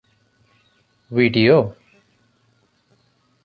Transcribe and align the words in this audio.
video 1.15 1.57